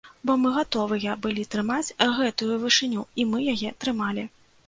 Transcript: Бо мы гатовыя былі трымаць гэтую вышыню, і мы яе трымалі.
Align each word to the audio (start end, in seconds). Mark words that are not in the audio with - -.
Бо 0.27 0.35
мы 0.43 0.51
гатовыя 0.53 1.17
былі 1.25 1.43
трымаць 1.57 1.93
гэтую 2.19 2.49
вышыню, 2.65 3.05
і 3.23 3.29
мы 3.35 3.45
яе 3.57 3.69
трымалі. 3.85 4.27